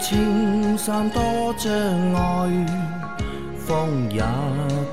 [0.00, 1.22] 莫说青山多
[1.58, 1.70] 障
[2.14, 2.66] 碍，
[3.58, 4.22] 风也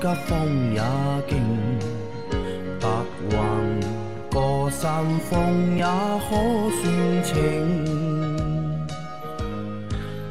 [0.00, 0.82] 急，风也
[1.26, 1.40] 劲，
[2.78, 2.86] 白
[3.30, 3.36] 云
[4.30, 6.36] 过山峰也可
[6.82, 7.32] 算情。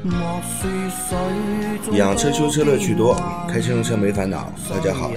[0.04, 0.16] 莫
[0.62, 3.16] 说水养车修车乐趣多，
[3.50, 4.54] 开车用车没烦恼。
[4.70, 5.12] 大家好，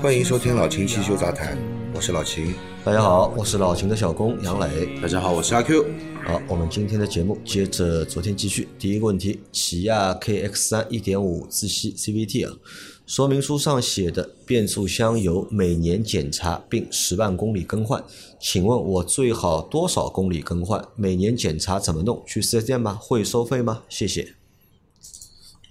[0.00, 1.58] 欢迎收听老秦汽修杂谈，
[2.02, 2.52] 是老秦。
[2.84, 4.98] 大家好，我是老秦的小工杨磊。
[5.00, 5.86] 大家好，我是阿 Q。
[6.26, 8.66] 好，我们今天的节目接着昨天继续。
[8.76, 12.58] 第一个问题，起亚 KX 三1.5自吸 CVT 啊，
[13.06, 18.02] 说明书上写的变速箱油每年检查并十万公里更换，
[18.40, 20.84] 请问我最好多少公里更换？
[20.96, 22.20] 每年检查怎么弄？
[22.26, 22.98] 去四 S 店吗？
[23.00, 23.84] 会收费吗？
[23.88, 24.34] 谢谢。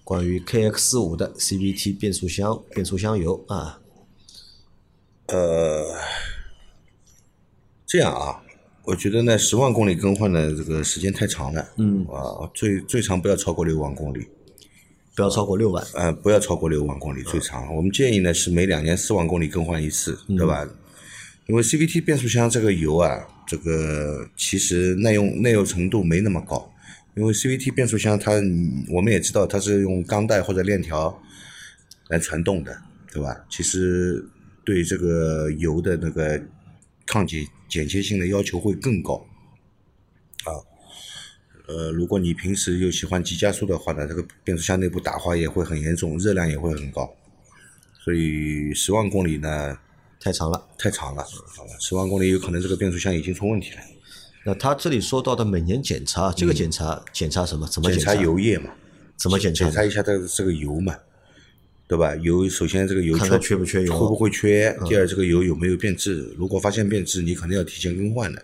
[0.06, 3.81] 关于 KX 五的 CVT 变速箱变速箱油啊，
[5.32, 5.96] 呃，
[7.86, 8.42] 这样啊，
[8.84, 11.68] 我觉得呢，十万公里更换的这个时间太长了。
[11.78, 14.28] 嗯啊，最最长不要超过六万公里，
[15.16, 15.86] 不要超过六万。
[15.94, 17.74] 呃，不要超过六万公里最长。
[17.76, 20.68] 我们建议呢是每两年四万公里更换一次，对吧？
[21.48, 26.72] 因为 CVT 变速箱这个油啊，这个其实耐用耐用程度没那么高，
[27.16, 31.22] 因为 CVT 变速箱它嗯我们也知道它是用钢带或者链条
[32.08, 32.78] 来传动的，
[33.12, 33.44] 对吧？
[33.50, 34.26] 其实
[34.64, 36.42] 对这个油的那个
[37.06, 39.26] 抗剪剪切性的要求会更高
[40.46, 40.52] 啊。
[41.68, 47.14] 呃，如果你平时又喜欢急加速的话呢，这个变速箱内部打滑也会很严重，热量也会很高。
[48.04, 49.78] 所以十万公里呢
[50.20, 50.68] 太长了。
[50.78, 51.26] 太长了，
[51.80, 53.78] 十万公里有可能这个变速箱已经出问题了。
[54.44, 57.68] 那他这里说到的每年检查，这个检查、检查什么？
[57.68, 58.72] 怎么检查查油液嘛，
[59.16, 59.74] 怎么检查检？
[59.74, 60.98] 查一下这个这个油嘛，
[61.92, 62.16] 对吧？
[62.22, 64.74] 油首先这个油看看缺不缺油嗯会不会缺？
[64.88, 66.34] 第二，这个油有没有变质？
[66.38, 68.42] 如果发现变质，你肯定要提前更换的。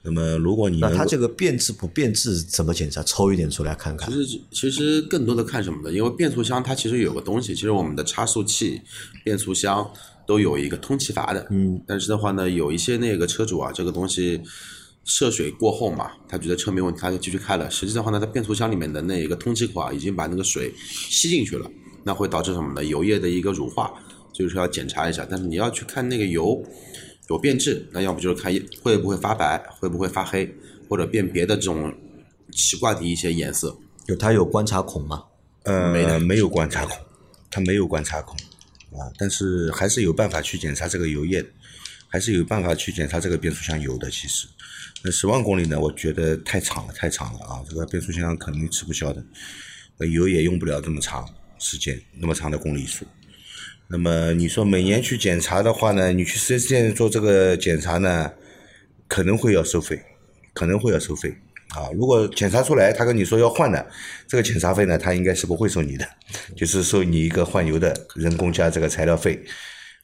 [0.00, 3.02] 那么如果你那它这个变质不变质怎么检查？
[3.02, 4.10] 抽一点出来看看。
[4.10, 5.94] 其实其实更多的看什么呢？
[5.94, 8.80] 因为变速箱它其实有个东西，其实我们的差速器、
[9.22, 9.86] 变速箱
[10.26, 11.46] 都有一个通气阀的。
[11.50, 11.78] 嗯。
[11.86, 14.40] 但是的话呢，有一些那个车主啊，这个东西
[15.04, 17.70] 涉水过后嘛，他觉得车没问题，他就继续开了。
[17.70, 20.72] 实际的话呢，它变速箱里面的那一个通气口啊，已经把那个水
[21.10, 21.70] 吸进去了，
[22.04, 22.84] 那会导致什么呢？
[22.84, 23.92] 油液的一个乳化，
[24.32, 25.26] 就是要检查一下。
[25.28, 26.62] 但是你要去看那个油
[27.28, 28.52] 有变质，那要不就是看
[28.82, 30.52] 会不会发白，会不会发黑，
[30.88, 31.92] 或者变别的这种
[32.50, 33.76] 奇怪的一些颜色。
[34.06, 35.24] 有它有观察孔吗？
[35.64, 36.96] 呃没的没有观察孔，
[37.48, 38.36] 它没有观察孔
[38.98, 41.44] 啊，但是还是有办法去检查这个油液，
[42.08, 44.10] 还是有办法去检查这个变速箱油的。
[44.10, 44.48] 其实，
[45.04, 47.62] 那十万公里呢，我觉得太长了，太长了啊！
[47.68, 49.24] 这个变速箱肯定吃不消的，
[49.96, 51.24] 那油也用不了这么长
[51.62, 53.06] 时间，那么长的公里数。
[53.88, 58.32] 那么你说每年去检查的话呢，你去四 S 店做这个检查呢，
[59.06, 60.02] 可能会要收费，
[60.52, 61.34] 可能会要收费
[61.68, 61.90] 啊。
[61.94, 63.86] 如果检查出来他跟你说要换的，
[64.26, 66.08] 这个检查费呢，他应该是不会收你的，
[66.56, 69.42] 就是收你一个换油的人工加这个材料费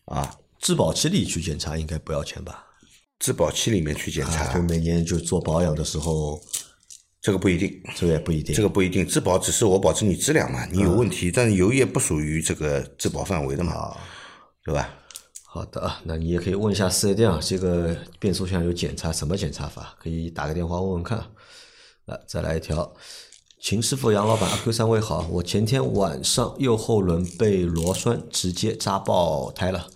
[0.04, 0.34] 啊。
[0.60, 2.66] 质保期里去检查应该不要钱吧？
[3.18, 6.40] 质保期里面去检查，啊，就每年就做保养的时候，
[7.28, 8.56] 这个不一定，这个也不一定。
[8.56, 9.06] 这个不一定。
[9.06, 13.94] 质保只是我保证你质量嘛，你有问题，但是油液不属于这个质保范围的嘛，
[14.64, 14.88] 对吧？
[15.44, 19.94] 好的啊，那你也可以问一下四 S 店啊，这个变速箱有检查什么检查法？
[19.98, 21.18] 可以打个电话问问看。
[22.06, 22.94] 啊，再来一条，
[23.60, 29.86] 秦师傅、杨老板、阿 Q 三位好，我前天晚上右后轮被螺栓直接扎爆胎了，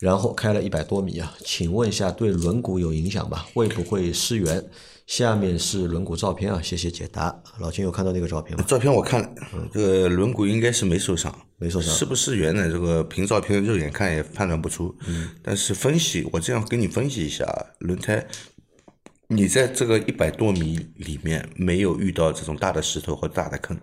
[0.00, 3.46] 然后开了一百多米啊，请问一下对轮毂有影响吧？
[3.54, 4.68] 会不会失圆？
[5.06, 7.42] 下面是轮毂照片啊，谢谢解答。
[7.58, 8.64] 老秦有看到那个照片吗？
[8.66, 9.34] 照片我看了，
[9.72, 12.70] 这个轮毂应该是没受伤，没受伤是不是圆呢？
[12.70, 14.96] 这个凭照片肉眼看也判断不出。
[15.06, 18.26] 嗯，但是分析，我这样跟你分析一下啊，轮胎，
[19.28, 23.78] 你在这个一百多米里面没有遇到这种大的石头或大的坑，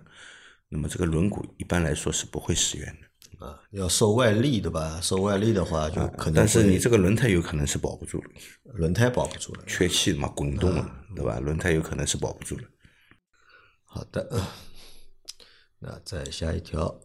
[0.68, 3.11] 那么这个轮毂一般来说是不会失圆的。
[3.42, 5.00] 啊，要受外力对吧？
[5.02, 8.30] 受外力的话，就可能但是你这个轮胎有可能是保不住了，
[8.74, 9.62] 轮胎保不住了。
[9.66, 11.40] 缺气嘛，滚动了，对吧？
[11.40, 12.62] 轮胎有可能是保不住了。
[13.84, 14.40] 好的，
[15.80, 17.00] 那再下一条，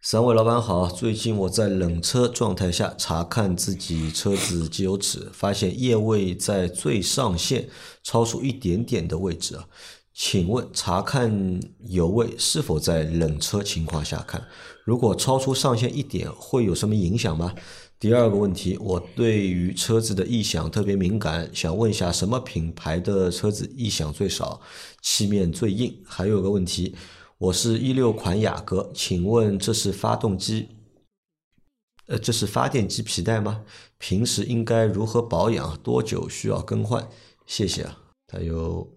[0.00, 7.68] 三位老板好，最近我在冷车状态下查看自己车子机油尺，发现液位在最上限
[8.02, 9.68] 超出一点点的位置啊。
[10.18, 14.42] 请问查看油位是否在冷车情况下看？
[14.82, 17.54] 如果超出上限一点，会有什么影响吗？
[18.00, 24.58] 第二个问题，我对于车子的异响特别敏感，想问一下什么品牌的车子异响最少，
[25.02, 25.94] 漆面最硬？
[26.06, 26.96] 还有个问题，
[27.36, 30.68] 我是一六款雅阁，请问这是发动机？
[32.06, 33.64] 呃，这是发电机皮带吗？
[33.98, 35.76] 平时应该如何保养？
[35.82, 37.06] 多久需要更换？
[37.46, 37.98] 谢谢啊。
[38.28, 38.95] 它有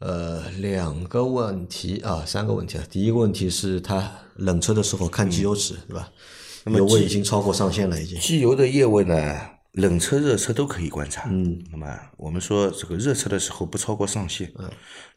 [0.00, 2.84] 呃，两个问题啊，三个问题啊。
[2.90, 6.10] 第一个问题是它冷车的时候看机油尺，对吧？
[6.64, 8.18] 油位已经超过上限了，已经。
[8.18, 9.40] 机油的液位呢，
[9.72, 11.28] 冷车、热车都可以观察。
[11.30, 11.86] 嗯，那么
[12.16, 14.70] 我们说这个热车的时候不超过上限，嗯，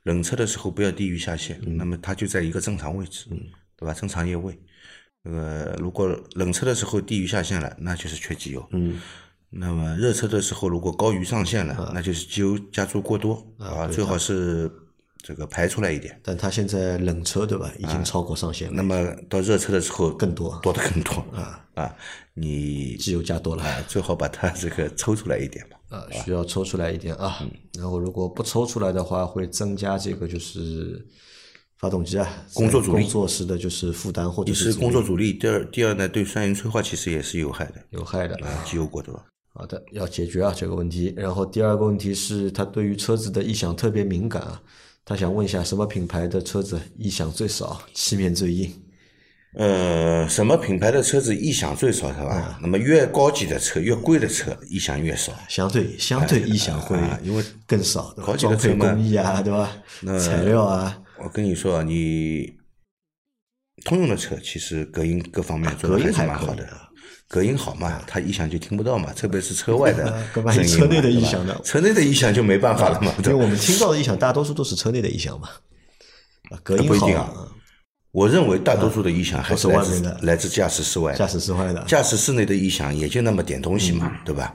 [0.04, 3.40] 冷车的时候不要低于下限，那么它就在一个正常位置，嗯，
[3.78, 3.94] 对吧？
[3.94, 4.60] 正常液位。
[5.24, 8.68] 那个如果冷车的时候低于下限了，那就是缺机油。
[8.72, 9.00] 嗯。
[9.56, 14.72] 那么热车的时候，如果高于上限了，那就是机油加注过多啊，最好是
[15.22, 16.20] 这个排出来一点。
[16.24, 18.74] 但它现在冷车对吧，已经超过上限了。
[18.74, 21.96] 那么到热车的时候更多，多的更多啊啊！
[22.34, 25.78] 你机油加多了，最好把它这个抽出来一点吧。
[25.90, 27.46] 啊，需要抽出来一点啊。
[27.78, 31.06] 然后如果不抽出来的话，会增加这个就是
[31.78, 35.32] 发动机啊工作阻力、工作时的就是负担或者是工作阻力。
[35.34, 39.24] 第二，第二呢，对双盐催化其实也是有害的，有害的啊，机油过多。
[39.56, 41.14] 好的，要解决啊这个问题。
[41.16, 44.62] 然后第二个问题是，他对于车子的异响特别敏感啊，
[45.06, 48.74] 他想问一下什么品牌的车子异响最少，漆面最硬？
[49.56, 52.58] 呃，什么品牌的车子异响最少是吧？
[52.60, 59.72] 那么越高级的车、越贵的车异响越少，相对相对异响会因为更少，高级的车工艺啊，对吧？
[60.20, 62.58] 材料啊，我跟你说啊，你
[63.86, 66.68] 通用的车其实隔音各方面做的还是蛮好的。
[67.34, 73.12] 隔音好嘛，它异响就听不到嘛，特别是车外的 声音车内的异响呢，车内的异响就没办法了嘛。
[73.18, 75.50] 因为我们听到的异响大多数都是车内的异响嘛，
[76.62, 77.34] 隔音好啊。
[78.12, 84.54] 我认为大多数的异响还是来自来自驾驶室外，驾驶室外的，驾驶室内的异响也就那么点东西嘛，对吧？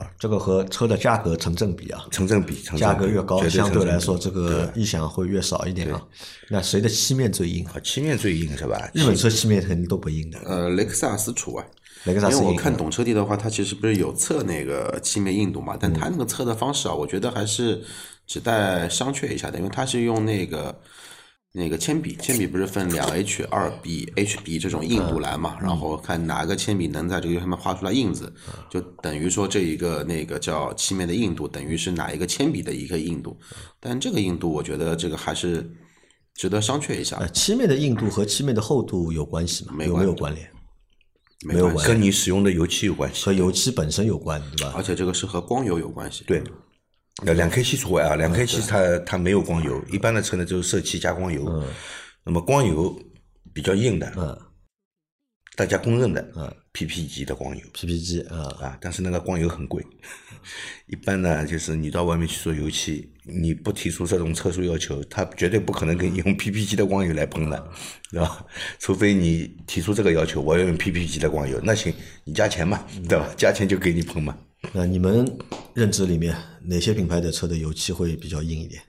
[0.00, 6.02] 啊，这个和车的价格成正比啊，成正比，价格越高，相对来说这个异响会越少一点啊。
[6.48, 7.74] 那谁的漆面最硬啊？
[7.84, 8.90] 漆面最硬是吧？
[8.94, 10.38] 日本车漆面肯定都不硬的。
[10.46, 11.64] 呃，雷克萨斯除外。
[12.04, 15.76] 雷克萨斯因为我看懂车帝的话，它其实不是有测那个漆面硬度嘛？
[15.78, 17.82] 但它那个测的方式啊，我觉得还是
[18.26, 20.74] 只带商榷一下的，因为它是用那个。
[21.52, 25.58] 那个铅笔，铅笔不是分两 H 二 B、HB 这种硬度来嘛？
[25.60, 28.32] 然后看哪个铅笔能在这个上面画出来印子，
[28.70, 33.36] 就等于说这一个那个叫漆面的硬度，等于是哪一个铅笔的一个硬度。
[33.80, 35.68] 但这个硬度，我觉得这个还是
[36.34, 37.26] 值得商榷一下。
[37.28, 39.74] 漆面的硬度和漆面的厚度有关系吗？
[39.76, 40.48] 没有没有关联？
[41.44, 44.74] 没有，跟你使用的油漆有关系，和油漆本身有关，对吧？
[44.76, 46.22] 而且这个是和光油有关系。
[46.28, 46.40] 对。
[47.26, 51.44] 呃，两 K 七除外啊，两 K 七它它没有光油，一般的车呢就是色漆加光油。
[51.48, 51.66] 嗯。
[52.22, 52.94] 那么光油
[53.52, 54.38] 比较硬的，嗯，
[55.56, 59.82] 大家公认的，嗯，PP 级的光油，PP 级啊啊，但是那个光油很贵。
[60.86, 67.70] 一般呢，就是你到外面去做油漆，你不提出这种特殊要求，他绝对不可能给你用 PP 级的光油来喷的，
[68.10, 68.44] 对吧？
[68.78, 71.92] 除非你提出这个要求，我要用 PP 级的光油，那行，
[72.24, 73.28] 你加钱嘛，对吧？
[73.36, 74.36] 加钱就给你喷嘛。
[74.72, 75.26] 那你们
[75.74, 78.82] 认知里面哪些品牌的车的油漆会比较硬一点？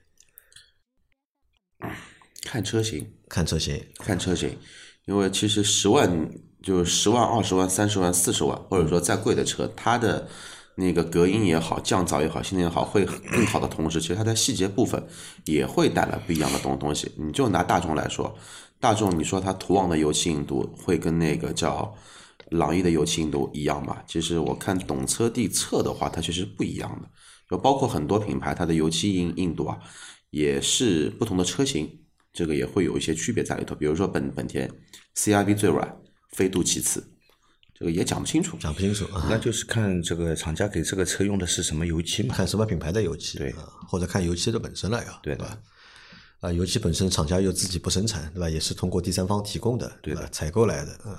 [2.44, 4.58] 看车型，看车型，看车型。
[5.06, 6.30] 因为其实十万
[6.62, 10.28] 就十万、二十万、三十万、四十万，或者说再贵的车，它的
[10.76, 15.04] 那个隔音也好、降噪也好、性能也好，会更好的同时，其实它在细节部分
[15.46, 17.12] 也会带来不一样的东东西。
[17.18, 18.38] 你就拿大众来说，
[18.80, 21.96] 大众你说它途昂的油漆硬度会跟那个叫。
[22.52, 24.02] 朗逸的油漆硬度一样嘛？
[24.08, 27.10] 其实我看懂车帝测的话，它其实不一样的。
[27.50, 29.78] 就包括很多品牌，它的油漆硬硬度啊，
[30.30, 31.90] 也是不同的车型，
[32.32, 33.76] 这个也会有一些区别在里头。
[33.76, 34.70] 比如说本本田
[35.16, 35.98] CRV 最软，
[36.32, 37.04] 飞度其次，
[37.74, 39.06] 这个也讲不清楚，讲不清楚。
[39.30, 42.36] 那就是看这个厂家给这个车用的是什么油漆嘛？
[42.36, 43.54] 看什么品牌的油漆，对，
[43.88, 45.58] 或者看油漆的本身了呀，对吧？
[46.40, 48.50] 啊，油漆本身厂家又自己不生产，对吧？
[48.50, 51.16] 也是通过第三方提供的，对吧，采购来的，嗯。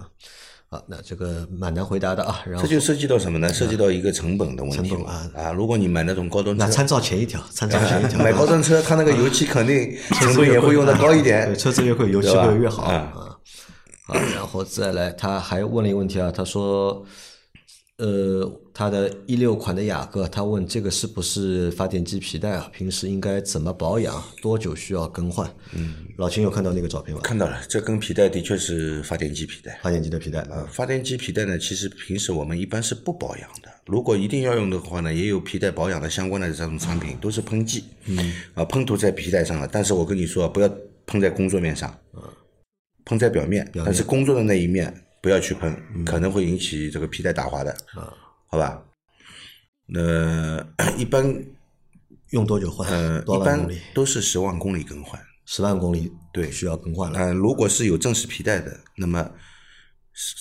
[0.73, 2.41] 啊，那这个蛮难回答的啊。
[2.47, 3.53] 然后这就涉及到什么呢？
[3.53, 4.89] 涉及到一个成本的问题。
[4.89, 5.53] 成本啊啊！
[5.53, 8.19] 如果你买那种高端车，那参照前一条，参照前一条。
[8.19, 11.47] 买高端车，它那个油漆肯定 成本也会用的高一点。
[11.47, 13.13] 对，车子越贵，油漆会越好啊。
[14.07, 17.05] 啊，然后再来，他还问了一个问题啊，他说。
[17.99, 22.69] 呃，他的一六款的雅阁，他问这个是不是发电机皮带啊？
[22.73, 24.21] 平时应该怎么保养？
[24.41, 25.49] 多久需要更换？
[25.73, 27.21] 嗯，老秦有看到那个照片吗？
[27.23, 29.79] 看到了，这根皮带的确是发电机皮带。
[29.83, 33.69] 发电机的皮带啊，发电机皮带呢，其实平时我们一般是不保养的。
[33.87, 37.85] 如果一定要用的话呢，也有皮带保养的相关的这种产品，都是喷剂。
[38.07, 39.69] 嗯，啊，喷涂在皮带上了。
[39.71, 40.69] 但是我跟你说，不要
[41.07, 42.23] 喷在工作面上，嗯
[43.05, 44.93] 喷在表面，但是工作的那一面。
[45.23, 45.75] 不要去喷，
[46.05, 48.13] 可能会引起这个皮带打滑的，啊，
[48.49, 48.83] 好吧？
[49.87, 50.63] 那
[50.99, 51.25] 一般
[52.31, 52.89] 用多久换？
[52.91, 55.21] 呃，一般都是十万公里更换。
[55.47, 59.31] 十万公里对，需要更换如果是有正时皮带的，那么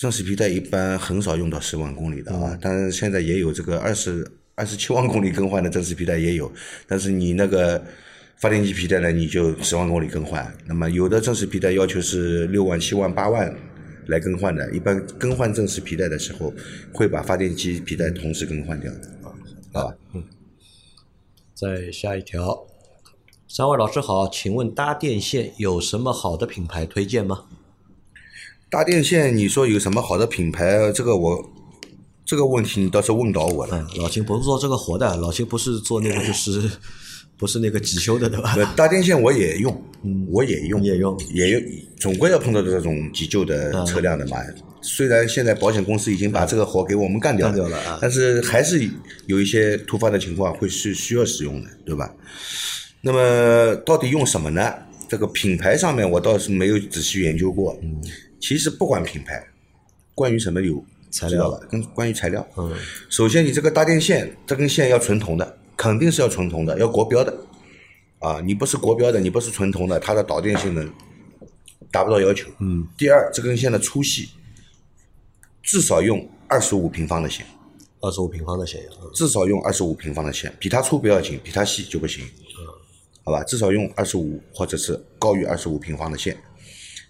[0.00, 2.58] 正时皮带一般很少用到十万公里的啊。
[2.60, 6.50] 当然，现在也有这个二十二十七万公里更换的正时皮带也有，
[6.86, 7.84] 但是你那个
[8.36, 10.52] 发电机皮带呢，你就十万公里更换。
[10.66, 13.54] 那么有的正式皮带要求是六万、七万、八万
[14.06, 16.52] 来更换的，一般更换正时皮带的时候，
[16.92, 18.98] 会把发电机皮带同时更换掉的。
[19.22, 19.32] 啊，
[19.72, 19.94] 好吧？
[20.14, 20.22] 嗯
[21.54, 22.66] 再下一条，
[23.46, 27.44] 三位老师好，请问搭电线有什么好的品牌推荐吗？
[28.68, 30.90] 搭电线，你说有什么好的品牌？
[30.90, 31.50] 这个我
[32.24, 33.78] 这个问题你倒是问倒我了。
[33.78, 36.68] 嗯，老秦不是做这个活的，老秦不是做那个就是
[37.42, 38.54] 不是那个急修的对吧？
[38.56, 39.84] 呃，大电线我也用，
[40.30, 41.62] 我也用，也用也用，
[41.98, 44.36] 总归要碰到这种急救的车辆的嘛。
[44.80, 48.88] 虽然现在保险公司已经把这个活给我们干掉了啊但是还是
[49.26, 52.14] 有一些突发的情况会是需要使用的，对吧？
[53.00, 54.72] 那么到底用什么呢？
[55.08, 57.76] 这个品牌上面我倒是没有仔细研究过。
[57.82, 58.00] 嗯
[58.40, 59.40] 其实不管品牌，
[60.16, 61.60] 关于什么有材料知道吧？
[61.70, 62.72] 跟关于材料，嗯，
[63.08, 67.36] 首先你这个搭电线，这根线要纯铜的，肯定是要纯铜的，要国标的。
[68.18, 70.88] 啊，你不是国标的，你不是纯铜的，它的导电性能
[71.90, 72.48] 达不到要求。
[72.60, 72.86] 嗯。
[72.96, 74.30] 第二，这根线的粗细
[75.62, 77.44] 至少用二十五平方的线，
[78.00, 82.24] 二十五平方的线，嗯至少用二十五平方的线，比它粗不要紧，比它细就不行。
[83.24, 86.36] 好吧，至少用二十五或者是高于二十五平方的线，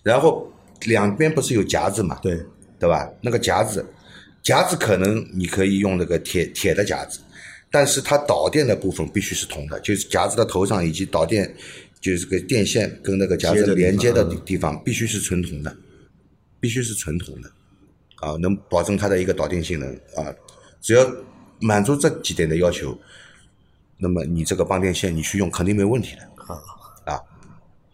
[0.02, 0.50] 然后
[0.82, 2.18] 两边不是有夹子嘛？
[2.22, 2.38] 对，
[2.78, 3.10] 对吧？
[3.22, 3.86] 那个夹子，
[4.42, 7.20] 夹子可能你可以用那个铁铁的夹子，
[7.72, 11.52] 但是它导电的部分必须是铜的，就是夹子的头上以及导电，
[12.00, 15.74] 就是这个电线跟那个夹子连接的嗯地地方必须是纯铜的，
[16.60, 17.50] 必须是纯铜的，
[18.16, 20.32] 啊，能保证它的一个导电性能啊。
[20.82, 21.10] 只要
[21.60, 22.96] 满足这几点的要求，
[23.96, 26.22] 那么你这个帮电线你去用肯定没问题的
[27.04, 27.18] 啊。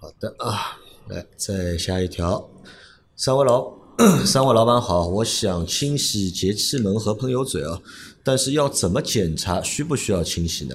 [0.01, 2.49] 好的啊，来再下一条，
[3.17, 3.73] 三位老
[4.25, 7.81] 三位老板好，我想清洗节气门和喷油嘴啊，
[8.23, 9.63] 但是要怎么检查？
[9.63, 10.75] 需不需要清洗呢？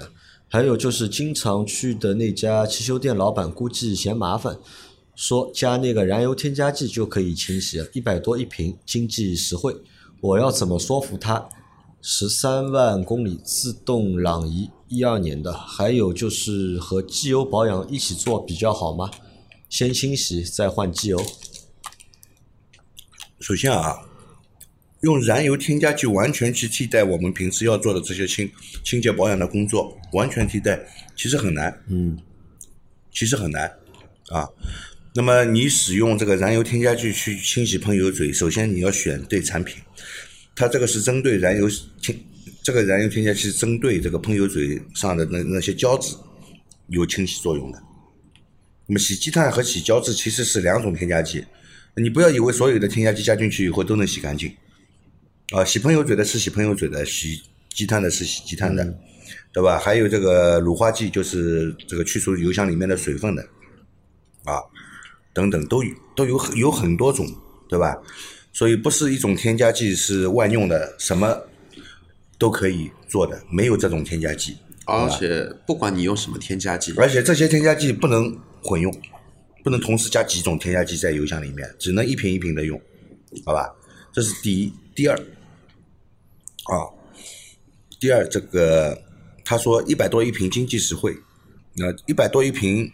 [0.49, 4.57] 还有就是经常去的那家汽修店老板估计嫌麻烦，
[5.15, 9.75] 说加那个燃油添加剂就可以清洗，一百多一瓶，经济实惠。
[10.21, 11.49] 我要怎么说服他？
[12.01, 19.09] 十三万公里自动朗逸，一二年的，还有就是和机油保养一起做比较好吗？
[19.69, 21.19] 先清洗再换机油。
[23.39, 23.97] 首先啊，
[25.03, 28.49] 用燃油添加剂完全去替代我们平时要做的这些清
[28.83, 30.79] 清洁保养的工作，完全替代
[31.15, 32.17] 其实很难，嗯，
[33.11, 33.69] 其实很难
[34.29, 34.47] 啊。
[35.13, 39.75] 那么你使用这个燃油添加剂去清洗喷油嘴，首先你要选对产品，
[40.55, 41.69] 它这个是针对燃油
[42.01, 42.17] 清，
[42.63, 46.15] 这个燃油添加剂是针对这个喷油嘴上的那那些胶质
[46.87, 47.83] 有清洗作用的。
[48.87, 51.43] 那么洗积碳和洗胶质其实是两种添加剂，
[51.97, 54.49] 你不要以为所有的添加剂加进去以后都能洗干净，
[55.53, 58.83] 啊，洗喷油嘴的是洗喷油嘴的，洗积碳的是洗积碳的，
[59.53, 59.77] 对吧？
[59.77, 63.43] 还有这个乳化剂，就是这个去除油箱里面的水分的，
[64.45, 64.57] 啊，
[65.31, 67.27] 等等都有都有很有很多种，
[67.69, 67.95] 对吧？
[68.51, 71.39] 所以不是一种添加剂是万用的，什么
[72.39, 74.57] 都可以做的，没有这种添加剂。
[74.85, 78.91] 而且不管你用什么添加剂，而且这些添加剂不能混用，
[79.63, 82.81] 不能同时加几种添加剂在油箱里面，只能一瓶一瓶的用，
[83.45, 83.71] 好吧？
[84.11, 84.73] 这是第一。
[84.95, 85.19] 第二，
[86.63, 86.87] 啊，
[87.99, 89.03] 第二这个
[89.43, 91.15] 他说一百多一瓶经济实惠，
[91.73, 92.91] 那一百多一瓶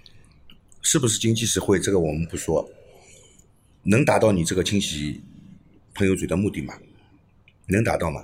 [0.81, 1.79] 是不是经济实惠？
[1.79, 2.67] 这个我们不说，
[3.83, 5.21] 能达到你这个清洗
[5.93, 6.73] 喷油嘴的目的吗？
[7.67, 8.23] 能达到吗？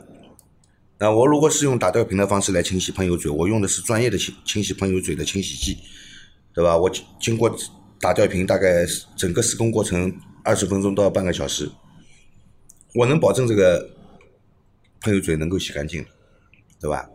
[0.98, 5.78] 那我如果是用打吊瓶的方式来清洗喷油嘴，我用的是专业的清清洗喷油嘴的清洗剂，
[6.54, 6.75] 对吧？
[6.75, 7.56] 我经经过
[8.00, 8.86] 打吊瓶，大概
[9.16, 10.12] 整个施工过程
[10.44, 11.70] 二十分钟到半个小时，
[12.96, 13.95] 我能保证这个
[15.06, 16.04] 喷油嘴能够洗干净，
[16.82, 17.08] 对吧？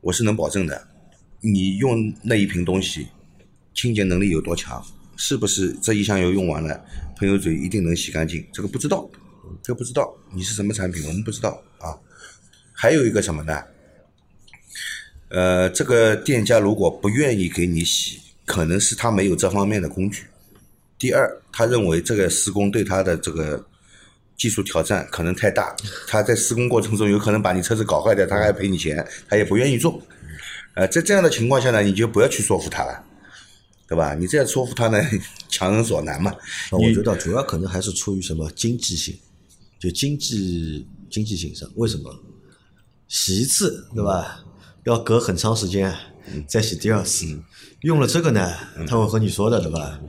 [0.00, 0.86] 我是能保证的。
[1.40, 3.08] 你用那一瓶东西，
[3.74, 4.80] 清洁能力有多强？
[5.16, 6.80] 是不是这一箱油用完了，
[7.16, 8.46] 喷油嘴一定能洗干净？
[8.52, 9.10] 这个不知道，
[9.60, 10.14] 这不知道。
[10.32, 11.98] 你是什么产品，我们不知道啊。
[12.72, 13.60] 还有一个什么呢？
[15.30, 20.26] 呃，这个店家如果不愿意给你洗，可能是他没有这方面的工具。
[20.96, 23.66] 第二，他认为这个施工对他的这个
[24.42, 25.72] 技术挑战可能太大，
[26.08, 30.02] 他在施工过程中有可能把你车子搞坏掉，他还赔你钱，他也不愿意做。
[30.74, 33.04] 呃，在这样的情况下呢，你就不要去说服他了，
[33.86, 34.16] 对吧？
[34.16, 35.00] 你这样说服他呢，
[35.48, 36.34] 强人所难嘛。
[36.72, 39.16] 那我觉得主要可能还是出于什么经济性，
[39.78, 42.12] 就经济经济性上，为什么？
[43.06, 44.42] 洗一次对吧？
[44.82, 45.94] 要隔很长时间
[46.48, 47.26] 再洗第二次，
[47.82, 48.52] 用了这个呢，
[48.88, 50.00] 他会和你说的对吧？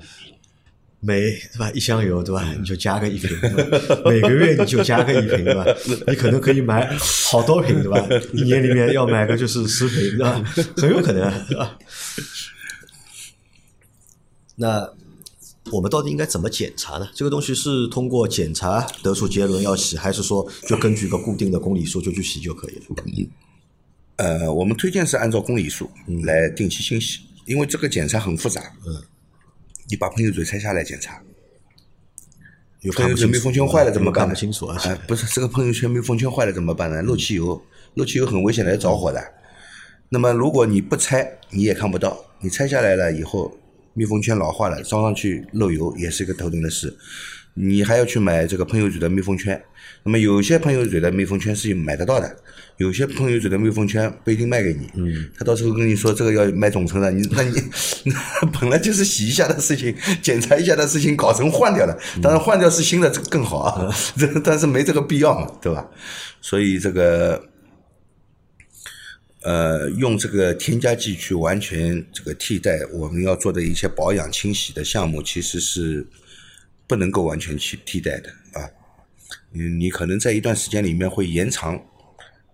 [1.05, 1.19] 每
[1.51, 2.49] 对吧一箱油对吧？
[2.57, 3.29] 你就加个一瓶，
[4.09, 5.65] 每个月你就加个一瓶对吧？
[6.07, 6.89] 你可能可以买
[7.29, 7.99] 好多瓶对吧？
[8.31, 10.41] 一年里面要买个就是十瓶对吧？
[10.77, 11.77] 很有可能对吧？
[14.55, 14.89] 那
[15.71, 17.09] 我们到底应该怎么检查呢？
[17.13, 22.83] 这个东西是通过检查得出结论要洗，还是说就根据一个固定的公里数就去洗就可以了？
[24.17, 25.89] 呃，我们推荐是按照公里数
[26.23, 28.61] 来定期清洗，因为这个检查很复杂。
[28.85, 29.01] 嗯，
[29.89, 31.21] 你把喷油嘴拆下来检查，
[32.81, 34.27] 有喷油嘴密封圈坏了怎么办呢？
[34.27, 34.77] 看不清楚啊！
[34.85, 37.01] 哎，不是这个喷油圈密封圈坏了怎么办呢？
[37.01, 37.61] 漏汽油，
[37.95, 39.21] 漏汽油很危险的，要着火的。
[40.09, 43.57] 那么如果你不拆，你也看不到；你拆下来了以后，
[43.93, 46.95] 密封圈老化了，装上去漏油也是一个头疼的事。
[47.53, 49.61] 你还要去买这个喷油嘴的密封圈。
[50.03, 52.35] 那么有些喷油嘴的密封圈是买得到的，
[52.77, 54.89] 有些喷油嘴的密封圈不一定卖给你。
[54.95, 57.61] 嗯，他到时候跟你说这个要卖总成的，你那你
[58.05, 61.97] 那本来就是洗一下的事情，检查一下的事情，搞成换掉了。
[62.21, 63.95] 当然换掉是新的，这个更好啊。
[64.17, 65.89] 这 但是没这个必要嘛，对吧？
[66.41, 67.49] 所以这个。
[69.45, 76.07] 呃，用这个添加剂去完全这个替代我们要做的一些保养清洗的项目，其实是
[76.87, 78.69] 不能够完全去替代的啊。
[79.53, 81.79] 嗯，你可能在一段时间里面会延长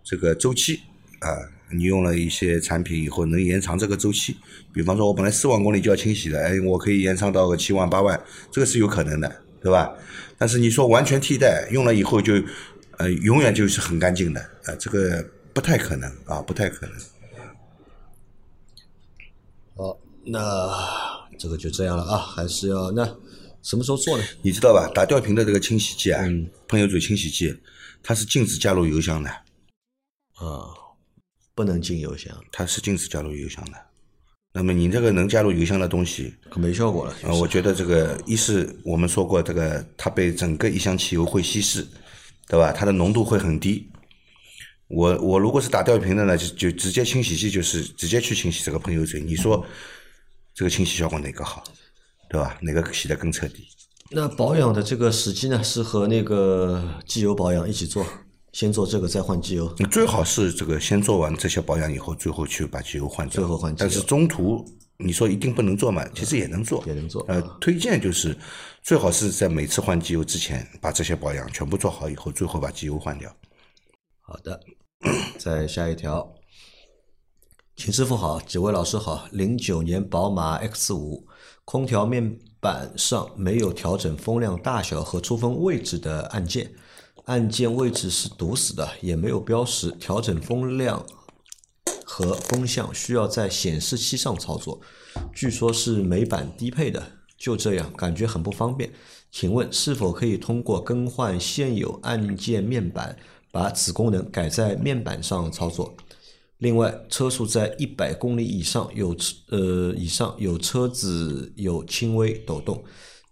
[0.03, 0.81] 这个周期
[1.19, 1.29] 啊。
[1.71, 4.35] 你用了一些产品以后，能延长这个周期。
[4.73, 8.19] 比方说，我本来四万公里就要清洗的，哎，我可以延长到个七万八万，
[8.51, 9.93] 这个是有可能的，对吧？
[10.37, 12.33] 但是你说完全替代，用了以后就
[12.97, 15.25] 呃永远就是很干净的啊，这个。
[15.51, 16.95] 不太可能啊，不太可能。
[19.75, 23.03] 好，那这个就这样了啊，还是要那
[23.61, 24.23] 什么时候做呢？
[24.41, 24.89] 你知道吧？
[24.93, 26.21] 打吊瓶的这个清洗剂啊，
[26.67, 27.55] 喷油嘴清洗剂，
[28.01, 29.29] 它是禁止加入油箱的。
[29.29, 30.69] 啊，
[31.53, 32.35] 不能进油箱。
[32.51, 33.77] 它是禁止加入油箱的。
[34.51, 37.13] 那么你这个能加入油箱的东西，可没效果了。
[37.23, 41.85] 啊，我觉得这个一是我们说过，这个它被整个一箱汽油会稀释，
[42.47, 42.71] 对吧？
[42.71, 43.91] 它的浓度会很低。
[44.87, 49.21] 我我如果是打吊瓶的呢，就就直接清洗剂就是直接去清洗这个喷油嘴。
[49.21, 49.63] 你说
[50.55, 51.63] 这个清洗效果哪个好，
[52.29, 52.57] 对吧？
[52.61, 53.67] 哪个洗的更彻底？
[54.11, 58.05] 那保养的这个时机呢，是和那个机油保养一起做，
[58.53, 59.73] 先做这个再换机油。
[59.77, 63.35] 你最好是这个先做完这些保养以后，最后去把机油换掉。
[63.35, 63.75] 最后换。
[63.75, 64.65] 但是中途
[64.97, 66.03] 你说一定不能做嘛？
[66.15, 67.23] 其实也能做，也能做。
[67.27, 68.37] 呃，推荐就是
[68.81, 73.35] 最好是在每次换机油之前把这些保养全部做好以后，最后把机油换掉。
[74.21, 74.59] 好的。
[75.39, 76.35] 再下一条，
[77.77, 79.25] 秦师傅好，几位老师好。
[79.31, 81.25] 零九年宝马 X 五
[81.71, 86.71] 空调面板上没有调整风量大小和出风位置的按键，
[87.25, 89.91] 按键位置是堵死的，也没有标识。
[89.91, 91.05] 调整风量
[92.03, 94.81] 和风向需要在显示器上操作，
[95.31, 97.03] 据说是美版低配的，
[97.37, 98.91] 就这样感觉很不方便。
[99.29, 103.15] 请问是否可以通过更换现有按键面板？
[103.51, 105.95] 把此功能改在面板上操作。
[106.59, 112.83] 另外，车速在一百公里以上有车呃以上有车子有轻微抖动。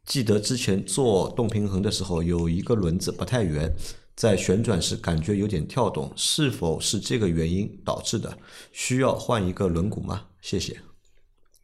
[0.05, 3.69] 记得之前做动平衡的时候，有一个轮子不太圆，
[4.15, 8.37] 在旋转时感觉有点跳动，是否是这个原因导致的？
[8.71, 10.23] 需要换一个轮毂吗？
[10.41, 10.77] 谢谢。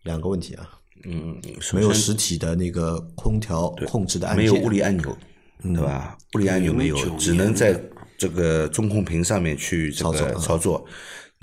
[0.03, 0.69] 两个问题啊。
[1.05, 1.41] 嗯，
[1.73, 5.17] 没有实体的那个空调控制的按键，没有物理按钮，
[5.61, 6.17] 对吧？
[6.35, 7.81] 物理按钮没有，只能在。
[8.15, 10.85] 这个中控屏上面去这个操作，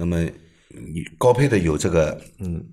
[0.01, 0.19] 那么
[0.69, 2.65] 你高配的有这个，嗯，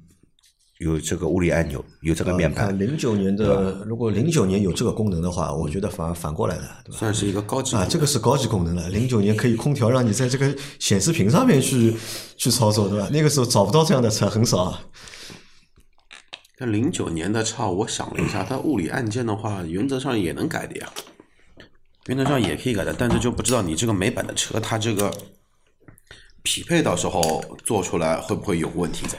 [0.79, 2.79] 有这个物理按钮，有这个面板。
[2.79, 8.87] 零九年的，如果零九年有这个功能的话，我觉得反而反过来了，算是一个高级啊，这个是高级功能了。
[8.89, 11.93] 零九年可以空调让你在这个显示屏上面去
[12.37, 13.09] 去操作，对吧？
[13.11, 14.81] 那个时候找不到这样的车，很少啊。
[16.57, 20.89] 但零九年的车，我想了一下，它物理按键的话，原则上也能改的呀。
[22.07, 25.11] 原则上也可以改的，但是就不知道你这个美版的车，它这个
[26.43, 29.17] 匹配到时候做出来会不会有问题在？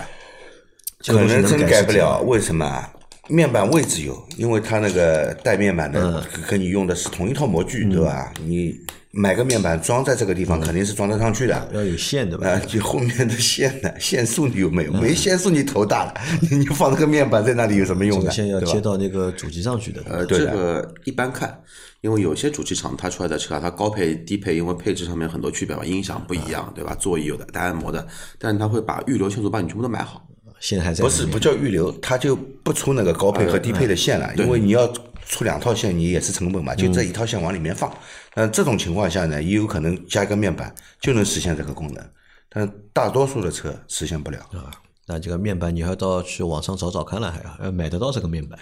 [1.07, 2.91] 可能真改不了，为什么？
[3.29, 8.33] 面板位置有，因为它那个带面板的跟你用的是同一套模具，对吧？
[8.43, 8.75] 你
[9.19, 11.69] 买个面板装在这个地方，肯定是装得上去的。
[11.75, 12.49] 要有线的吧？
[12.49, 13.91] 啊，就后面的线呢？
[13.99, 14.93] 线束你有没有？
[14.93, 16.15] 没线束你头大了，
[16.51, 18.31] 你放那个面板在那里有什么用呢？
[18.31, 20.01] 线要接到那个主机上去的。
[20.09, 21.61] 呃，这个一般看。
[22.01, 26.95] 因为有些主机厂它出来的车，它高配、低配，因为配置上面很多区别嘛，音响不一样，对吧？
[26.95, 28.07] 座椅有的带按摩的，
[28.39, 30.25] 但是它会把预留线索帮你全部都买好。
[30.61, 34.87] 现在还在不是不叫预留，它就不出那个高配和低配的线了，因为你要
[35.25, 37.93] 出两套线，你也是成本嘛，就这一套线往里面放。
[38.35, 42.11] 嗯，这种情况下呢，也有可能加一个面板就能实现这个功能，
[42.49, 44.39] 但大多数的车实现不了。
[44.53, 44.71] 啊，
[45.07, 48.59] 那这个面板你还要到去网上找找看了，还要要买得到这个面板，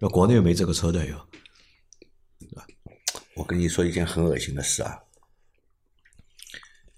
[0.00, 1.16] 要国内没这个车的哟。
[3.34, 4.98] 我跟你说一件很恶心的事啊，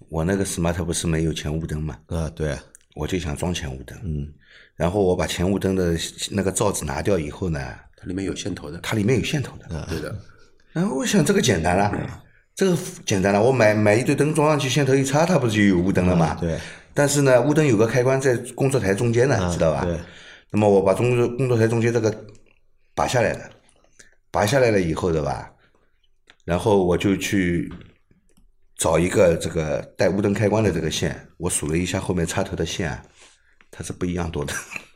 [0.09, 1.97] 我那个 smart 不是没有前雾灯吗？
[2.07, 2.57] 啊，对。
[2.95, 4.27] 我就想装前雾灯，嗯，
[4.75, 5.95] 然后我把前雾灯的
[6.31, 7.59] 那个罩子拿掉以后呢，
[7.97, 10.15] 它里面有线头的，它里面有线头的，对的。
[10.71, 12.23] 然后我想这个简单了，
[12.55, 16.35] 这个简单了，我买买一堆灯装上去，线头一插，它不是就有雾灯了吗？
[16.39, 16.57] 对。
[16.93, 19.83] 但是呢，雾灯有个开关在工作台中间呢，知道吧？
[19.83, 19.99] 对。
[20.51, 22.25] 那么我把工作工作台中间这个
[22.93, 23.49] 拔下来了，
[24.31, 25.51] 拔下来了以后的吧？
[26.45, 27.69] 然后我就去
[28.77, 32.99] 找一个这个带雾灯开关的这个线，我数了一下后面插头的线，
[33.71, 34.53] 它是不一样多的。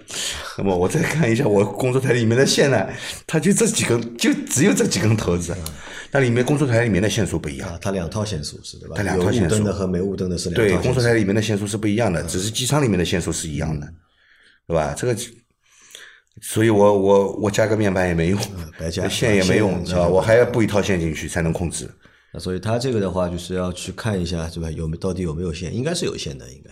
[0.58, 2.90] 那么我再看一下我工作台里面的线呢，
[3.28, 5.56] 它就这几根，就只有这几根头子。
[6.12, 8.96] 那里面工作台里面的线数不一样，它两套线数是对吧？
[8.98, 9.48] 它两套线数。
[9.48, 13.88] 有雾灯的和没雾灯的是两对，工作台里面的线数是不一样的，只是机舱里面的线数是一样的，
[14.68, 14.96] 对吧？
[14.98, 15.16] 这个，
[16.42, 18.42] 所以我我我加个面板也没用，
[18.80, 20.08] 白加线也没用，是吧？
[20.08, 21.88] 我还要布一套线进去才能控制。
[22.34, 24.70] 那所以它这个的话，就是要去看一下，是吧？
[24.72, 25.74] 有没到底有没有线？
[25.76, 26.72] 应该是有线的，应该。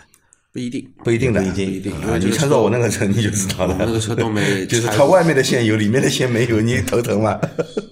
[0.54, 1.94] 不一定，不一定的，不一定，一定。
[2.02, 3.76] 啊，你参照我那个车你就知道了。
[3.78, 7.40] 那个车都没， 就是它外面的线有，里面的线没有，你头疼吗？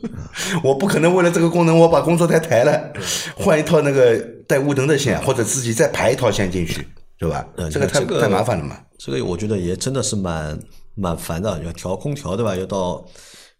[0.63, 2.91] 我不可能为了这个功能，我把工作台抬了，
[3.36, 6.88] 换一套那个带雾灯的线，或者自己再排一套线进去，
[7.19, 7.45] 对吧？
[7.71, 8.80] 这个太太麻烦了嘛。
[8.97, 10.58] 这个我觉得也真的是蛮
[10.95, 12.56] 蛮烦的，要调空调对吧？
[12.56, 13.06] 要到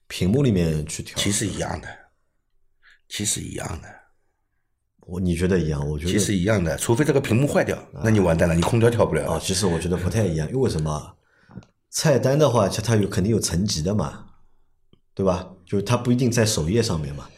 [0.08, 1.14] 屏幕里面去调。
[1.18, 1.88] 其实一样的，
[3.08, 3.88] 其实一样的。
[5.08, 5.88] 我你觉得一样？
[5.88, 9.34] 我觉得其实一样的，除非这个屏幕坏掉，那你完蛋了，你空调调不了。
[9.34, 11.16] 哦，其实我觉得不太一样，因为什么？
[11.92, 14.26] 菜单的话，它它有肯定有层级的嘛，
[15.14, 15.48] 对吧？
[15.66, 17.30] 就是它不一定在首页上面嘛。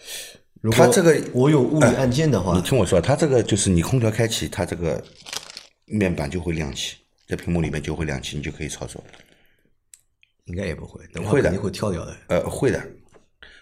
[0.71, 5.03] 它这个我有物理按键的话，你听我说，它这个就是你空调开启，它这个
[5.86, 6.95] 面板就会亮起，
[7.27, 9.03] 在屏幕里面就会亮起，你就可以操作。
[10.45, 12.15] 应该也不会，会的，肯定会跳掉的。
[12.30, 12.82] 呃，会的，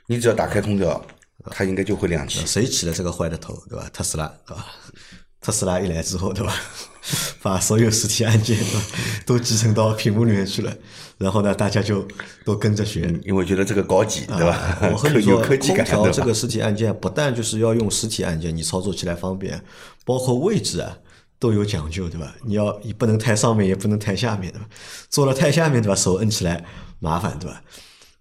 [0.08, 1.04] 你只要打开空调。
[1.52, 2.46] 它应该就会亮起。
[2.46, 3.90] 谁起了这个坏的头，对吧？
[3.94, 4.66] 特斯拉，对吧？
[5.42, 6.54] 特斯拉一来之后，对吧？
[7.44, 8.58] 把所有实体按键
[9.28, 10.76] 都集成到屏幕里面去了，
[11.20, 12.08] 然后呢，大家就
[12.44, 14.80] 都跟着学，因为觉得这个高级，对吧？
[14.92, 19.64] 我和你说，空调这个实体按键不但就是要用实体按键，你操作起来方便，
[20.04, 20.98] 包括位置啊
[21.38, 22.34] 都有讲究，对吧？
[22.44, 24.68] 你要你不能太上面，也不能太下面，对吧？
[25.12, 25.96] 坐了太下面，对吧？
[25.96, 26.66] 手摁起来
[26.98, 27.62] 麻烦，对吧？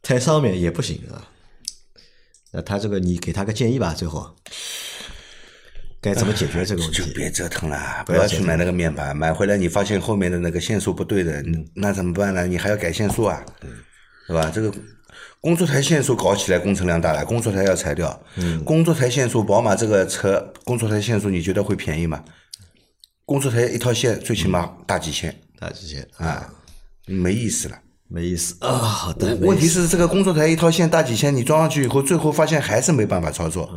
[0.02, 1.24] 太上面也不行啊。
[2.54, 4.32] 那他这个，你给他个建议吧，最后
[6.00, 6.98] 该怎么解决这个问题？
[6.98, 11.42] 就别折腾了，不要去买那个面板，买回来你发现后面的那个线数不对的，
[11.74, 12.46] 那怎么办呢？
[12.46, 13.44] 你还要改线数啊，
[14.28, 14.52] 是吧？
[14.54, 14.72] 这个
[15.40, 18.22] 工作台线数搞起来工程量大了，工作台要裁掉。
[18.64, 22.24] 工作台线数，宝马这个车工作台线数，你觉得会便宜吗？
[23.24, 26.48] 工作台一套线最起码大几千，大几千啊，
[27.06, 27.80] 没意思了。
[28.14, 29.34] 没意思啊，好的。
[29.40, 33.68] 问题是这个工作台一套线大几千，你装上去以后，最后发现还是没办法操作，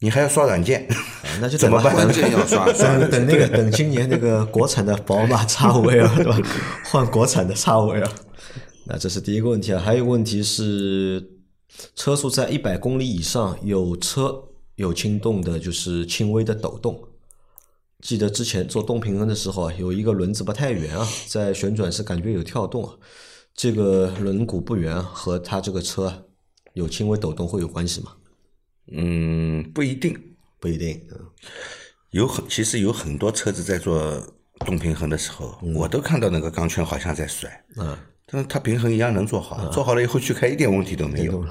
[0.00, 0.84] 你还要刷软件，
[1.40, 1.94] 那就 怎么办？
[1.94, 6.36] 软件要刷，等 等那个等今年那个国产的宝马叉五 L 对吧？
[6.86, 8.08] 换国产的叉五 L。
[8.86, 11.24] 那这是第一个问题啊，还有问题是
[11.94, 14.42] 车速在一百公里以上，有车
[14.74, 17.00] 有轻动的，就是轻微的抖动。
[18.00, 22.98] 记得之前做动平衡的时候啊，有一个轮子不太圆啊，在旋转时感觉有跳动。
[23.54, 26.26] 这个轮毂不圆和它这个车
[26.74, 28.12] 有轻微抖动会有关系吗？
[28.92, 30.18] 嗯，不一定，
[30.58, 31.00] 不一定。
[32.10, 34.22] 有很其实有很多车子在做
[34.60, 37.64] 动平衡的时候，我都看到那个钢圈好像在甩。
[37.76, 37.96] 嗯。
[38.26, 41.44] 但是它平衡一样能做好，做好了以后去开一点问题都没有，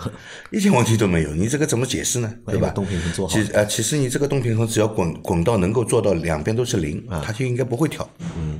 [0.52, 1.36] 一点问题都没有。
[1.36, 2.34] 你这个怎么解释呢？
[2.48, 2.70] 对吧？
[2.72, 3.34] 动平衡做好。
[3.34, 8.10] 其呃，其实你这个动平衡只要滚滚到能够做到两边都是零，它就应该不会跳。
[8.36, 8.60] 嗯。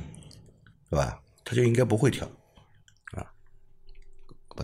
[0.88, 1.18] 是吧？
[1.44, 2.28] 它就应该不会跳。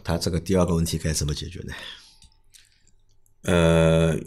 [0.05, 1.75] 他这个第二个问题该怎么解决呢？
[3.43, 4.19] 呃，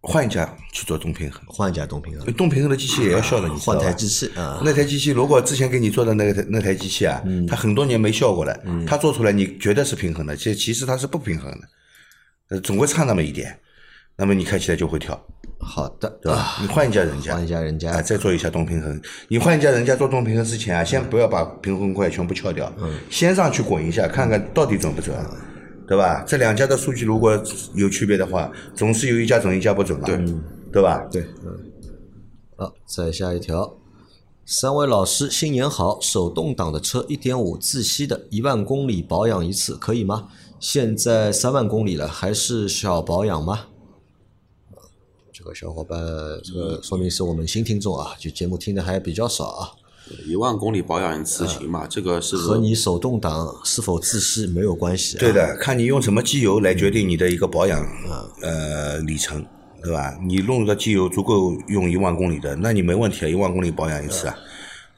[0.00, 4.60] 换一家去做动平衡，换一家动平衡，动平衡的机器也要效的，你换台机器啊。
[4.64, 8.54] 那台机器如果之前给你做的那个那台机器啊，它很多年没效果了，
[8.86, 11.68] 它做出来你觉得是平衡的，其实其实它是不平衡的，
[12.48, 13.58] 呃，总会差那么一点，
[14.16, 15.20] 那么你开起来就会跳。
[15.58, 16.56] 好的，对吧？
[16.60, 19.00] 你换一家人家，换一家人家啊，再做一下动平衡。
[19.28, 25.16] 你换一家人家做动平衡之前啊，先不要把平衡块全部撬掉，嗯，先上去滚一下，看看到底准不准，
[25.86, 26.24] 对吧？
[26.26, 27.40] 这两家的数据如果
[27.74, 30.16] 有区别的话，总是有一家准，一家不准嘛，对，
[30.72, 31.06] 对吧？
[31.10, 31.56] 对，嗯。
[32.56, 33.76] 好，再下一条，
[34.44, 40.26] 三位老师新年好，手动挡的车，一点五自吸的，一万公里保养一次可以吗？
[40.58, 43.66] 现在三万公里了，还是小保养吗？
[45.42, 45.98] 这个小伙伴，
[46.44, 49.72] 这个说明是我们新听众啊，就节目听的还比较少啊。
[50.24, 51.84] 一万公里保养一次行吧？
[51.90, 55.18] 这个是和你手动挡是否自吸没有关系。
[55.18, 57.84] 对的，看你用什么机油来决定你的一个保养
[58.40, 59.44] 呃里程，
[59.82, 60.16] 对吧？
[60.24, 64.38] 你用的机油足够用一万公里的，那你没问题啊，一万公里保养一次啊。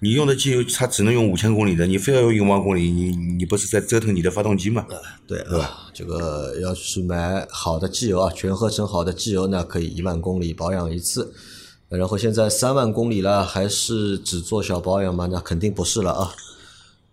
[0.05, 4.85] 你用的机油它只能用五千公里的，你非要用一万公里，你你不是在折腾你的发动机吗？
[5.27, 11.33] 对吧，这个要是买好的机油啊，全合成好的机油呢，可以一万公里保养一次。
[11.89, 15.27] 然后现在三万公里了，还是只做小保养吗？
[15.33, 16.35] 那肯定不是了啊。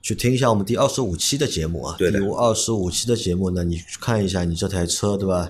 [0.02, 5.50] 去听一下我们第二十五期的节目啊，第二十五期的节目呢，你去看一下你这台车对吧？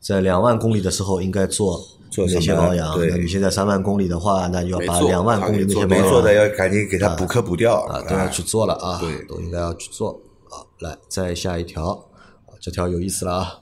[0.00, 2.98] 在两万公里的时候应该做哪做那些保养？
[3.08, 10.20] 那你现在三万公里的话，那就要把两万公里那些没做的要赶紧给它补课补掉啊，都要去做了啊，对都应该要去做
[10.50, 10.66] 啊。
[10.80, 11.90] 来，再下一条，
[12.46, 13.60] 啊这条有意思了啊。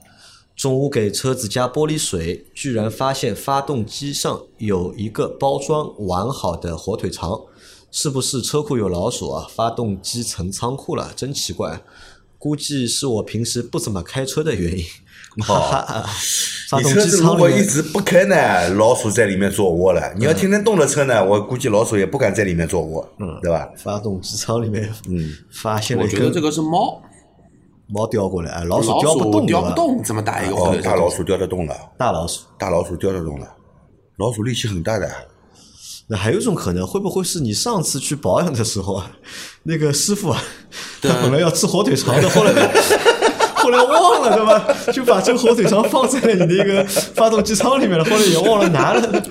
[0.56, 7.42] 中午给车子加玻璃水，居然发现发动机上有一个包装完好的火腿肠，
[7.92, 9.46] 是不是车库有老鼠啊？
[9.54, 11.80] 发动机层仓库了，真奇怪。
[12.38, 14.84] 估计是我平时不怎么开车的原因。
[15.46, 16.04] 哈哈，
[16.78, 20.12] 你车子如果一舱里面直不开呢，老鼠在里面做窝了。
[20.16, 23.68] 你要天天动的车呢，我估计老鼠也不敢在里面做窝，嗯，对吧？
[23.76, 27.00] 发动机舱里面，嗯，发现了我觉得这个是猫，
[27.88, 29.62] 猫叼过来，啊，老鼠叼不动，叼？
[29.62, 32.42] 不动，这么大一个大老鼠叼得动了，大老鼠。
[32.58, 33.46] 大老鼠叼得动了，
[34.16, 35.08] 老鼠力气很大的。
[36.10, 39.10] 那还有一种可能，会不会是你上次去保养的时候啊，
[39.62, 40.42] 那个师傅啊，
[41.02, 42.52] 他 本来要吃火腿肠的，后来
[43.70, 44.74] 后来忘了，对吧？
[44.92, 49.22] 就把这个火腿肠放在了你那个发动机舱里面了，后来也忘了拿了。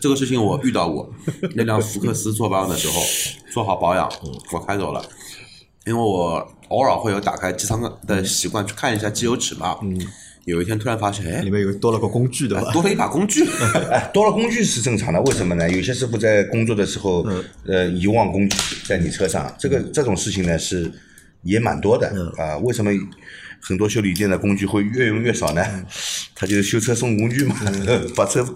[0.00, 1.10] 这个事情我遇到过。
[1.54, 3.00] 那辆福克斯做保养的时候，
[3.52, 4.08] 做好保养，
[4.52, 5.02] 我开走了，
[5.86, 9.76] 因为我偶尔会有打开机舱的习惯，去看一下机油尺嘛。
[9.82, 10.00] 嗯。
[10.44, 12.72] 有一天突然发现，哎里，面有多了个工具，对吧？
[12.72, 13.44] 多了一把工具。
[13.92, 15.68] 哎，多了工具是正常的，为什么呢？
[15.68, 17.22] 有些师傅在工作的时候，
[17.66, 20.90] 呃，遗忘工具在你车上，这个这种事情呢是
[21.42, 22.56] 也蛮多的啊。
[22.58, 22.90] 为什么
[23.60, 25.64] 很多修理店的工具会越用越少呢？
[26.34, 27.56] 他就是修车送工具嘛，
[28.14, 28.46] 把车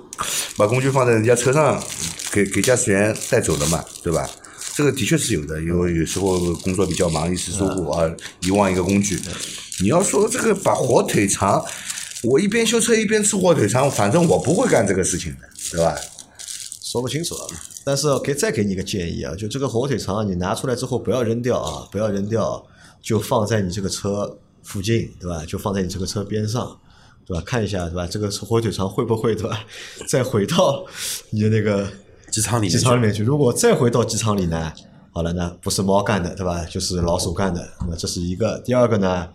[0.56, 1.82] 把工具放在人家车上，
[2.30, 4.28] 给给驾驶员带走了嘛，对吧？
[4.74, 8.08] 这个的确是有的，因为有时候工作比较忙，一时疏忽啊，
[8.40, 9.20] 遗忘一个工具。
[9.80, 11.62] 你要说这个把火腿肠，
[12.22, 15.94] 我一边修车一边吃火腿肠，反正我不会干这个事情的，对吧？
[16.82, 17.46] 说不清楚啊。
[17.84, 22.64] 但是给再给你一个建议啊，就这个火腿肠啊，你拿出来之后不要扔掉啊，不要扔掉，
[23.00, 25.44] 就放在你这个车附近，对吧？
[25.44, 26.78] 就放在你这个车边上，
[27.26, 27.42] 对吧？
[27.44, 28.06] 看一下，对吧？
[28.06, 29.64] 这个火腿肠会不会，对吧？
[30.06, 30.84] 再回到
[31.30, 31.88] 你的那个
[32.30, 33.22] 机舱里机舱里面去。
[33.22, 34.72] 如果再回到机舱里呢，
[35.12, 36.64] 好了，那不是猫干的，对吧？
[36.66, 37.68] 就是老鼠干的。
[37.80, 38.58] 那么这是一个。
[38.60, 39.28] 第二个呢，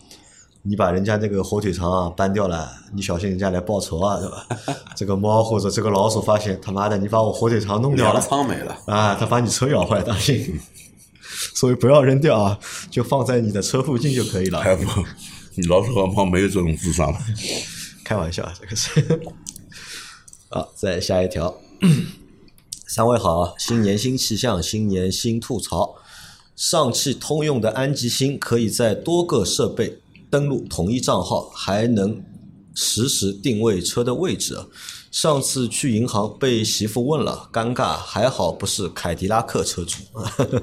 [0.67, 4.45] 你把人家那个火腿肠啊搬掉了，你小心人家来报仇啊，对吧？
[4.97, 8.77] 这个猫或者这个老鼠发现，他妈的，你把我火腿肠弄掉了仓没了。
[8.86, 10.60] 啊，他把你车咬坏，当心。
[11.56, 12.60] 所以不要扔掉啊，
[12.91, 14.60] 就放在你的车附近就可以了。
[14.60, 14.84] 还不，
[15.56, 17.19] 你老鼠和猫没有这种智商的。
[18.03, 19.21] 开玩笑，这个是。
[20.49, 21.56] 好，再下一条。
[22.88, 25.95] 三位好，新年新气象，新年新吐槽。
[26.56, 32.23] 上汽通用的安吉星可以在多个设备登录同一账号，还能
[32.73, 34.57] 实时定位车的位置。
[35.11, 39.97] 上次去银行被媳妇问了，尴尬，还好不是凯迪拉克车主。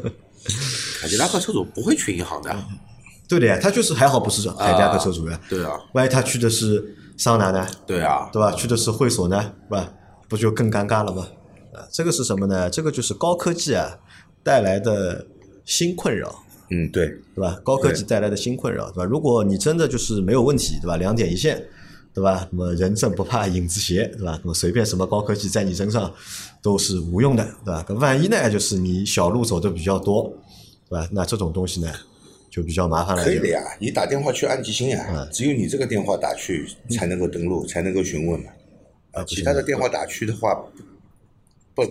[1.01, 2.55] 凯迪拉克车主不会去银行的。
[3.27, 5.41] 对的呀，他就是还好不是凯迪拉克车主呀。
[5.49, 7.67] 对啊，万一他去的是桑拿呢？
[7.87, 8.53] 对啊，对吧？
[8.53, 9.93] 去的是会所呢，是吧？
[10.29, 11.27] 不就更尴尬了吗？
[11.73, 12.69] 啊，这个是什么呢？
[12.69, 13.99] 这个就是高科技啊
[14.43, 15.27] 带来的
[15.65, 16.44] 新困扰，
[16.75, 17.61] 嗯，对，对吧？
[17.63, 19.05] 高科技带来的新困扰，对吧？
[19.05, 20.97] 如果你真的就是没有问题，对吧？
[20.97, 21.63] 两点一线，
[22.13, 22.49] 对吧？
[22.51, 24.39] 那么人正不怕影子斜，对吧？
[24.43, 26.13] 那么随便什么高科技在你身上
[26.61, 27.85] 都是无用的，对吧？
[27.87, 30.37] 可万一呢，就是你小路走的比较多，
[30.89, 31.09] 对吧？
[31.13, 31.93] 那这种东西呢，
[32.51, 33.23] 就比较麻烦了。
[33.23, 33.61] 可以的呀。
[33.79, 38.47] 你打电话去安吉星呀，只有你这个电话打去才能够登录，才能够询问嘛。
[39.13, 40.65] 啊，其他的电话打去的话，
[41.75, 41.83] 不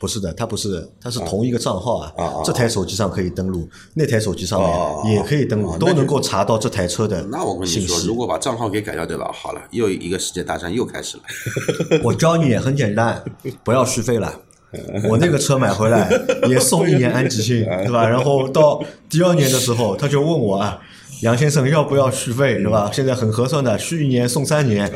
[0.00, 2.10] 不是的，它不是，它是同一个账号啊。
[2.42, 4.58] 这台手机上可以登录，那台手机上
[5.06, 8.16] 也可以登录，都能够查到这台车的那我跟你说，信息如。
[8.16, 11.22] 果把账号给改掉对吧，好了，又一个世界大战又开始了。
[12.02, 13.22] 我教你也很简单，
[13.62, 14.40] 不要续费了。
[15.10, 16.08] 我那个车买回来
[16.48, 18.08] 也送一年安吉星， 对吧？
[18.08, 20.80] 然后到第二年的时候，他就问我啊，
[21.22, 22.88] 杨先生要不要续费，对吧？
[22.92, 24.88] 现在很合算的，续一年送三年。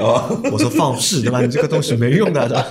[0.52, 1.40] 我说放屁，对吧？
[1.42, 2.66] 你这个东西没用的，对吧？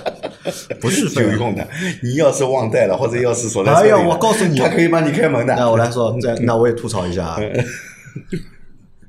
[0.80, 1.66] 不续费有用的。
[2.02, 5.54] 你要是忘带了，或者要是锁在哎呀我告诉你他可以帮你开门的。
[5.56, 7.40] 那我来说，这 那我也吐槽一下啊。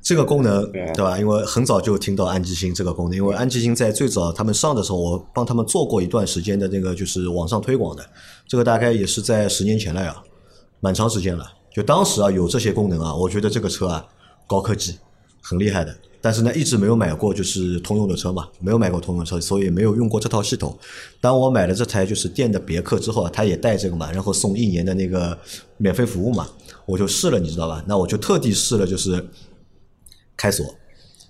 [0.02, 1.18] 这个功能对吧？
[1.18, 8.04] 因为很早就听到安吉星这个功能，因为安吉星在最早他们上的时候，我帮他们做过一段时间的那个就是网上推广的，
[8.46, 10.14] 这个大概也是在十年前了呀，
[10.78, 11.44] 蛮长时间了。
[11.74, 14.06] 就当时啊有这些功能啊，我觉得这个车啊
[14.46, 14.96] 高科技，
[15.42, 15.92] 很厉害的。
[16.26, 20.76] 但是呢，一直没有买过就是通用的车嘛，没有买过通用车，所以没有用过这套系统。
[21.20, 25.38] 当我买了这台就是电的别克之后啊，它也带这个嘛，然后送一年的那个
[25.76, 26.48] 免费服务嘛，
[26.84, 27.80] 我就试了，你知道吧？
[27.86, 29.24] 那我就特地试了，就是
[30.36, 30.66] 开锁，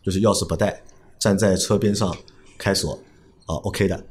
[0.02, 0.82] 就是钥匙不带，
[1.18, 2.16] 站在车边上
[2.56, 2.94] 开锁，
[3.44, 4.02] 啊，OK 的，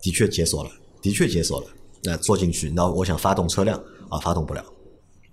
[0.00, 0.70] 的确解锁了，
[1.02, 1.66] 的确解锁了。
[2.02, 4.64] 那坐进去，那我想发动车辆啊，发动不了。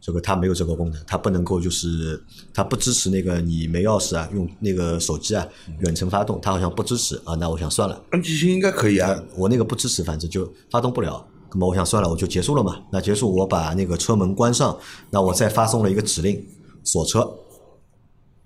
[0.08, 2.18] 这个它没有这个功能，它不能够就是
[2.54, 5.46] 它不支持那个你没钥匙啊，用那个手机啊
[5.80, 7.36] 远程发动，它好像不支持啊。
[7.36, 9.22] 那我想算了，安吉星应该可以啊。
[9.36, 11.28] 我那个不支持，反正就发动不了。
[11.52, 12.78] 那么我想算了，我就结束了嘛。
[12.90, 16.42] 那结束，我把那个车门关上，那我再发送了一个指令
[16.86, 17.30] 锁车，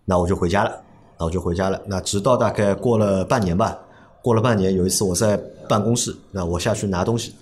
[0.05, 0.71] 那我就回家了。
[1.19, 1.79] 那我就回家了。
[1.85, 3.77] 那直到大概过了半年吧，
[4.23, 5.37] 过了半年，有一次我在
[5.69, 7.35] 办公室，那我下去拿东西，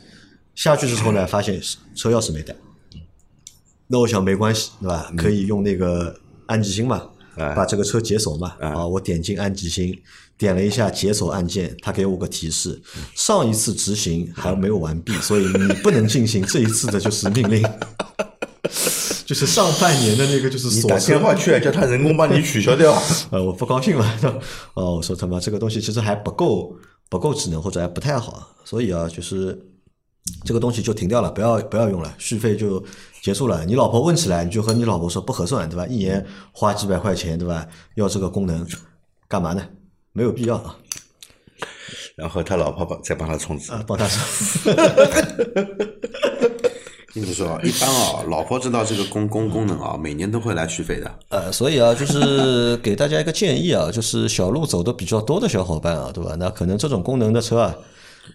[0.56, 1.58] 下去之后呢，发现
[1.96, 2.54] 车钥匙没带。
[3.92, 5.12] 那我想没关系，对吧？
[5.18, 7.10] 可以用那个安吉星嘛，
[7.56, 8.54] 把这个车解锁嘛。
[8.60, 10.00] 啊，我点进安吉星，
[10.38, 12.80] 点了一下解锁按键，它给我个提示：
[13.16, 17.64] 上一次执行还没有完毕，所以你不能进行这一次的就是命令。
[19.26, 23.00] 就是上半年的那个就是你打电话去叫他人工帮你取消掉。
[23.32, 24.20] 呃，我不高兴了。
[24.74, 26.76] 哦，我说他妈这个东西其实还不够
[27.10, 29.60] 不够智能，或者还不太好，所以啊，就是
[30.44, 32.84] 这个东西就停掉了，不要不要用了，续费就。
[33.22, 35.86] 结束了，你老婆问起来，你就和你老婆说不合算，对吧？
[35.86, 37.68] 一年花几百块钱，对吧？
[37.96, 38.66] 要这个功能
[39.28, 39.62] 干嘛呢？
[40.14, 40.74] 没有必要啊。
[42.16, 44.72] 然后他老婆帮再帮他充值啊，帮他充。
[47.14, 51.20] 听你说，一般啊，老婆知道这个功功功能啊，每年都会来续费的。
[51.28, 56.38] 呃，所以啊，就是给大家一个建议啊，就是小路走的比较多的小伙伴啊，对吧？
[56.40, 57.76] 那可能这种功能的车啊。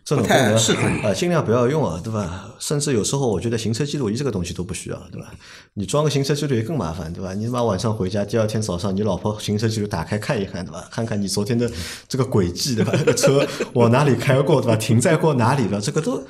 [0.05, 0.55] 这种功能
[1.03, 2.51] 啊，尽量不要用啊，对吧？
[2.59, 5.33] 甚至有时候我觉得行车记录仪这个东西都不需要，对吧？
[5.75, 7.35] 你装个行车记录仪更麻烦，对吧？
[7.35, 10.89] 你他妈晚上回家，第二天早上你老婆行车记录打开看一看，对吧？
[10.91, 11.71] 看看你昨天的
[12.09, 12.93] 这个轨迹，对吧？
[12.97, 14.77] 这个车往哪里开过，对吧？
[14.77, 15.81] 停在过哪里了？
[15.81, 16.23] 这个都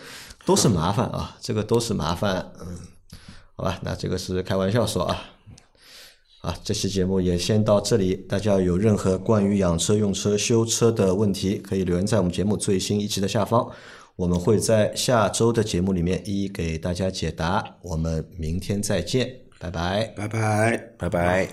[0.44, 2.52] 都是麻烦啊，这个都是麻烦。
[2.60, 2.78] 嗯，
[3.56, 5.22] 好吧，那这个是开玩笑说啊。
[6.44, 8.14] 啊，这期节目也先到这里。
[8.28, 13.66] 大家有任何关于养车、用车、修车的问题，可以留言在我们节目最新一期的下方，
[14.14, 17.78] 我们会在下周的节目里面一一给大家解答。
[17.80, 21.48] 我们明天再见，拜拜，拜拜，拜拜。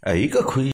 [0.00, 0.70] 哎，一个可以。